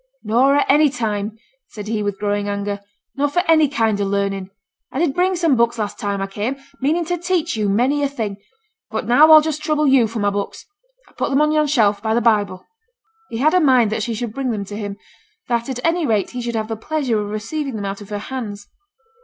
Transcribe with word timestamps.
'Nor 0.23 0.55
at 0.55 0.65
any 0.67 0.89
time,' 0.89 1.37
said 1.67 1.87
he, 1.87 2.01
with 2.01 2.17
growing 2.17 2.49
anger; 2.49 2.79
'nor 3.15 3.27
for 3.29 3.43
any 3.47 3.67
kind 3.69 3.99
of 3.99 4.07
learning. 4.07 4.49
I 4.91 4.97
did 4.97 5.13
bring 5.13 5.35
some 5.35 5.55
books 5.55 5.77
last 5.77 5.99
time 5.99 6.23
I 6.23 6.25
came, 6.25 6.55
meaning 6.81 7.05
to 7.05 7.19
teach 7.19 7.55
you 7.55 7.69
many 7.69 8.01
a 8.01 8.07
thing 8.09 8.37
but 8.89 9.05
now 9.05 9.31
I'll 9.31 9.41
just 9.41 9.61
trouble 9.61 9.85
you 9.87 10.07
for 10.07 10.17
my 10.17 10.31
books; 10.31 10.65
I 11.07 11.11
put 11.11 11.29
them 11.29 11.39
on 11.41 11.51
yon 11.51 11.67
shelf 11.67 12.01
by 12.01 12.15
the 12.15 12.19
Bible.' 12.19 12.65
He 13.29 13.37
had 13.37 13.53
a 13.53 13.59
mind 13.59 13.91
that 13.91 14.01
she 14.01 14.15
should 14.15 14.33
bring 14.33 14.49
them 14.49 14.65
to 14.65 14.75
him; 14.75 14.97
that, 15.49 15.69
at 15.69 15.79
any 15.85 16.07
rate, 16.07 16.31
he 16.31 16.41
should 16.41 16.55
have 16.55 16.69
the 16.69 16.75
pleasure 16.77 17.21
of 17.21 17.29
receiving 17.29 17.75
them 17.75 17.85
out 17.85 18.01
of 18.01 18.09
her 18.09 18.17
hands. 18.17 18.67